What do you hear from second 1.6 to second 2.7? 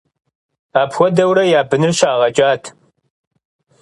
быныр щагъэкӀат.